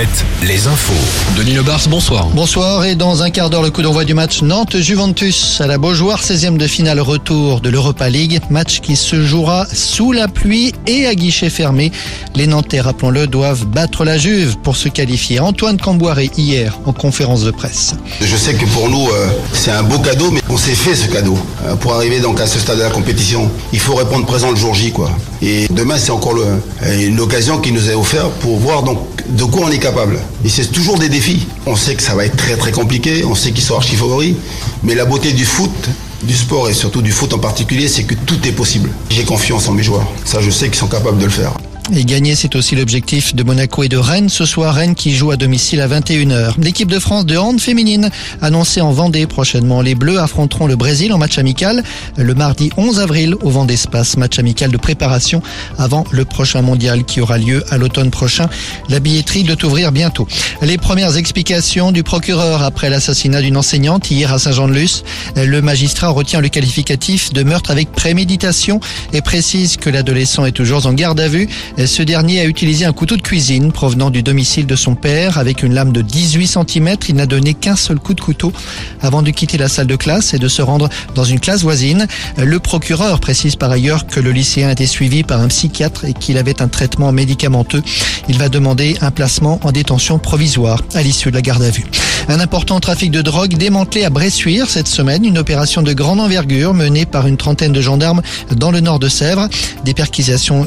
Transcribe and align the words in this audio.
Alouette, 0.00 0.24
les 0.42 0.66
infos. 0.66 0.94
Denis 1.36 1.52
Lebars, 1.52 1.86
bonsoir. 1.90 2.26
Bonsoir 2.28 2.84
et 2.86 2.94
dans 2.94 3.22
un 3.22 3.28
quart 3.28 3.50
d'heure 3.50 3.62
le 3.62 3.70
coup 3.70 3.82
d'envoi 3.82 4.04
du 4.04 4.14
match 4.14 4.40
Nantes-Juventus 4.40 5.60
à 5.60 5.66
la 5.66 5.76
Beaujoire, 5.76 6.22
16e 6.22 6.56
de 6.56 6.66
finale 6.66 7.00
retour 7.00 7.60
de 7.60 7.68
l'Europa 7.68 8.08
League, 8.08 8.40
match 8.48 8.80
qui 8.80 8.96
se 8.96 9.22
jouera 9.22 9.66
sous 9.66 10.12
la 10.12 10.26
pluie 10.26 10.72
et 10.86 11.06
à 11.06 11.14
guichet 11.14 11.50
fermé. 11.50 11.92
Les 12.34 12.46
Nantais, 12.46 12.80
rappelons-le, 12.80 13.26
doivent 13.26 13.66
battre 13.66 14.04
la 14.04 14.16
Juve 14.16 14.56
pour 14.62 14.76
se 14.76 14.88
qualifier. 14.88 15.38
Antoine 15.38 15.78
Camboiré 15.78 16.30
hier 16.38 16.78
en 16.86 16.94
conférence 16.94 17.42
de 17.42 17.50
presse. 17.50 17.94
Je 18.22 18.36
sais 18.36 18.54
que 18.54 18.64
pour 18.66 18.88
nous 18.88 19.06
euh, 19.08 19.28
c'est 19.52 19.70
un 19.70 19.82
beau 19.82 19.98
cadeau 19.98 20.30
mais 20.30 20.40
on 20.48 20.56
s'est 20.56 20.74
fait 20.74 20.94
ce 20.94 21.08
cadeau 21.08 21.36
euh, 21.66 21.74
pour 21.76 21.92
arriver 21.92 22.20
donc 22.20 22.40
à 22.40 22.46
ce 22.46 22.58
stade 22.58 22.78
de 22.78 22.82
la 22.84 22.90
compétition. 22.90 23.50
Il 23.74 23.80
faut 23.80 23.96
répondre 23.96 24.24
présent 24.24 24.50
le 24.50 24.56
jour 24.56 24.72
J 24.72 24.92
quoi. 24.92 25.10
Et 25.42 25.66
demain 25.68 25.98
c'est 25.98 26.12
encore 26.12 26.32
le, 26.32 26.46
une 26.98 27.20
occasion 27.20 27.58
qui 27.58 27.72
nous 27.72 27.90
est 27.90 27.94
offerte 27.94 28.32
pour 28.40 28.56
voir 28.56 28.82
donc 28.82 28.98
de 29.30 29.44
quoi 29.44 29.66
on 29.66 29.70
est 29.70 29.78
capable? 29.78 30.18
Et 30.44 30.48
c'est 30.48 30.70
toujours 30.72 30.98
des 30.98 31.08
défis. 31.08 31.46
On 31.66 31.76
sait 31.76 31.94
que 31.94 32.02
ça 32.02 32.14
va 32.14 32.24
être 32.24 32.36
très 32.36 32.56
très 32.56 32.72
compliqué, 32.72 33.24
on 33.24 33.34
sait 33.34 33.52
qu'ils 33.52 33.64
sont 33.64 33.76
archi 33.76 33.96
favoris, 33.96 34.34
mais 34.82 34.94
la 34.94 35.04
beauté 35.04 35.32
du 35.32 35.44
foot, 35.44 35.70
du 36.22 36.34
sport 36.34 36.68
et 36.68 36.74
surtout 36.74 37.02
du 37.02 37.12
foot 37.12 37.32
en 37.32 37.38
particulier, 37.38 37.88
c'est 37.88 38.04
que 38.04 38.14
tout 38.14 38.46
est 38.46 38.52
possible. 38.52 38.90
J'ai 39.08 39.24
confiance 39.24 39.68
en 39.68 39.72
mes 39.72 39.82
joueurs. 39.82 40.06
Ça, 40.24 40.40
je 40.40 40.50
sais 40.50 40.66
qu'ils 40.66 40.76
sont 40.76 40.88
capables 40.88 41.18
de 41.18 41.24
le 41.24 41.30
faire. 41.30 41.52
Et 41.92 42.04
gagner, 42.04 42.36
c'est 42.36 42.54
aussi 42.54 42.76
l'objectif 42.76 43.34
de 43.34 43.42
Monaco 43.42 43.82
et 43.82 43.88
de 43.88 43.96
Rennes. 43.96 44.28
Ce 44.28 44.44
soir, 44.44 44.74
Rennes 44.74 44.94
qui 44.94 45.12
joue 45.12 45.32
à 45.32 45.36
domicile 45.36 45.80
à 45.80 45.88
21h. 45.88 46.54
L'équipe 46.58 46.88
de 46.88 47.00
France 47.00 47.26
de 47.26 47.36
hand 47.36 47.60
féminine 47.60 48.10
annoncée 48.40 48.80
en 48.80 48.92
Vendée 48.92 49.26
prochainement. 49.26 49.82
Les 49.82 49.96
Bleus 49.96 50.20
affronteront 50.20 50.66
le 50.66 50.76
Brésil 50.76 51.12
en 51.12 51.18
match 51.18 51.38
amical 51.38 51.82
le 52.16 52.34
mardi 52.34 52.70
11 52.76 53.00
avril 53.00 53.34
au 53.42 53.50
Vendée 53.50 53.74
Espace. 53.74 54.16
Match 54.16 54.38
amical 54.38 54.70
de 54.70 54.76
préparation 54.76 55.42
avant 55.78 56.04
le 56.12 56.24
prochain 56.24 56.62
mondial 56.62 57.04
qui 57.04 57.20
aura 57.20 57.38
lieu 57.38 57.64
à 57.70 57.76
l'automne 57.76 58.10
prochain. 58.10 58.48
La 58.88 59.00
billetterie 59.00 59.42
doit 59.42 59.64
ouvrir 59.64 59.90
bientôt. 59.90 60.28
Les 60.62 60.78
premières 60.78 61.16
explications 61.16 61.90
du 61.90 62.04
procureur 62.04 62.62
après 62.62 62.88
l'assassinat 62.88 63.42
d'une 63.42 63.56
enseignante 63.56 64.10
hier 64.10 64.32
à 64.32 64.38
Saint-Jean-de-Luz. 64.38 65.02
Le 65.34 65.60
magistrat 65.60 66.10
retient 66.10 66.40
le 66.40 66.48
qualificatif 66.48 67.32
de 67.32 67.42
meurtre 67.42 67.72
avec 67.72 67.90
préméditation 67.90 68.78
et 69.12 69.22
précise 69.22 69.76
que 69.76 69.90
l'adolescent 69.90 70.44
est 70.44 70.52
toujours 70.52 70.86
en 70.86 70.92
garde 70.92 71.18
à 71.18 71.26
vue. 71.26 71.48
Ce 71.86 72.02
dernier 72.02 72.40
a 72.40 72.44
utilisé 72.44 72.84
un 72.84 72.92
couteau 72.92 73.16
de 73.16 73.22
cuisine 73.22 73.72
provenant 73.72 74.10
du 74.10 74.22
domicile 74.22 74.66
de 74.66 74.76
son 74.76 74.94
père 74.94 75.38
avec 75.38 75.62
une 75.62 75.72
lame 75.72 75.92
de 75.92 76.02
18 76.02 76.46
cm. 76.46 76.96
Il 77.08 77.14
n'a 77.14 77.26
donné 77.26 77.54
qu'un 77.54 77.76
seul 77.76 77.98
coup 77.98 78.12
de 78.12 78.20
couteau 78.20 78.52
avant 79.00 79.22
de 79.22 79.30
quitter 79.30 79.56
la 79.56 79.68
salle 79.68 79.86
de 79.86 79.96
classe 79.96 80.34
et 80.34 80.38
de 80.38 80.48
se 80.48 80.62
rendre 80.62 80.88
dans 81.14 81.24
une 81.24 81.40
classe 81.40 81.62
voisine. 81.62 82.06
Le 82.36 82.58
procureur 82.58 83.20
précise 83.20 83.56
par 83.56 83.70
ailleurs 83.70 84.06
que 84.06 84.20
le 84.20 84.30
lycéen 84.30 84.70
été 84.70 84.86
suivi 84.86 85.22
par 85.22 85.40
un 85.40 85.48
psychiatre 85.48 86.04
et 86.04 86.12
qu'il 86.12 86.38
avait 86.38 86.60
un 86.60 86.68
traitement 86.68 87.12
médicamenteux. 87.12 87.82
Il 88.28 88.36
va 88.36 88.48
demander 88.48 88.96
un 89.00 89.10
placement 89.10 89.58
en 89.62 89.72
détention 89.72 90.18
provisoire 90.18 90.82
à 90.94 91.02
l'issue 91.02 91.30
de 91.30 91.36
la 91.36 91.42
garde 91.42 91.62
à 91.62 91.70
vue. 91.70 91.86
Un 92.30 92.38
important 92.38 92.78
trafic 92.78 93.10
de 93.10 93.22
drogue 93.22 93.56
démantelé 93.56 94.04
à 94.04 94.10
Bressuire 94.10 94.70
cette 94.70 94.86
semaine, 94.86 95.24
une 95.24 95.36
opération 95.36 95.82
de 95.82 95.92
grande 95.92 96.20
envergure 96.20 96.74
menée 96.74 97.04
par 97.04 97.26
une 97.26 97.36
trentaine 97.36 97.72
de 97.72 97.80
gendarmes 97.80 98.22
dans 98.54 98.70
le 98.70 98.78
nord 98.78 99.00
de 99.00 99.08
Sèvres. 99.08 99.48
Des 99.84 99.94
perquisitions, 99.94 100.64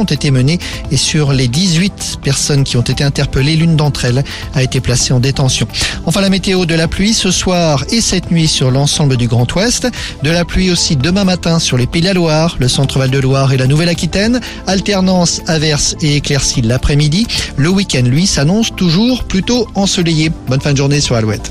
ont 0.00 0.04
été 0.04 0.30
menées 0.30 0.58
et 0.90 0.98
sur 0.98 1.32
les 1.32 1.48
18 1.48 2.18
personnes 2.22 2.64
qui 2.64 2.76
ont 2.76 2.82
été 2.82 3.02
interpellées, 3.02 3.56
l'une 3.56 3.76
d'entre 3.76 4.04
elles 4.04 4.24
a 4.54 4.62
été 4.62 4.82
placée 4.82 5.14
en 5.14 5.20
détention. 5.20 5.66
Enfin, 6.04 6.20
la 6.20 6.28
météo 6.28 6.66
de 6.66 6.74
la 6.74 6.86
pluie 6.86 7.14
ce 7.14 7.30
soir 7.30 7.86
et 7.88 8.02
cette 8.02 8.30
nuit 8.30 8.46
sur 8.46 8.70
l'ensemble 8.70 9.16
du 9.16 9.26
Grand 9.26 9.50
Ouest. 9.54 9.88
De 10.22 10.30
la 10.30 10.44
pluie 10.44 10.70
aussi 10.70 10.96
demain 10.96 11.24
matin 11.24 11.60
sur 11.60 11.78
les 11.78 11.86
Pays 11.86 12.02
de 12.02 12.08
la 12.08 12.12
Loire, 12.12 12.56
le 12.58 12.68
centre 12.68 12.98
Val 12.98 13.08
de 13.08 13.18
Loire 13.18 13.54
et 13.54 13.56
la 13.56 13.66
Nouvelle-Aquitaine. 13.66 14.38
Alternance 14.66 15.40
averses 15.46 15.96
et 16.02 16.16
éclaircies 16.16 16.60
l'après-midi. 16.60 17.26
Le 17.56 17.70
week-end, 17.70 18.02
lui, 18.04 18.26
s'annonce 18.26 18.76
toujours 18.76 19.24
plutôt 19.24 19.66
ensoleillé. 19.74 20.30
Bonne 20.46 20.60
fin 20.60 20.73
journée 20.76 21.00
sur 21.00 21.16
Alouette. 21.16 21.50